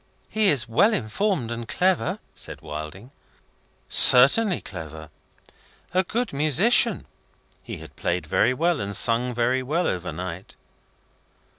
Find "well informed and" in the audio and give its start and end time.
0.67-1.67